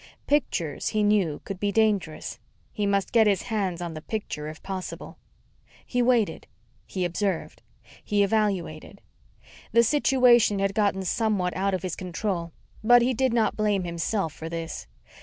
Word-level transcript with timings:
Pictures, 0.25 0.87
he 0.87 1.03
knew, 1.03 1.41
could 1.45 1.59
be 1.59 1.71
dangerous. 1.71 2.39
He 2.71 2.87
must 2.87 3.11
get 3.11 3.27
his 3.27 3.43
hands 3.43 3.83
on 3.83 3.93
the 3.93 4.01
picture, 4.01 4.47
if 4.47 4.63
possible. 4.63 5.19
He 5.85 6.01
waited. 6.01 6.47
He 6.87 7.05
observed. 7.05 7.61
He 8.03 8.23
evaluated. 8.23 8.99
The 9.73 9.83
situation 9.83 10.57
had 10.57 10.73
gotten 10.73 11.03
somewhat 11.03 11.55
out 11.55 11.75
of 11.75 11.83
his 11.83 11.95
control, 11.95 12.51
but 12.83 13.03
he 13.03 13.13
did 13.13 13.31
not 13.31 13.55
blame 13.55 13.83
himself 13.83 14.33
for 14.33 14.49
this. 14.49 14.87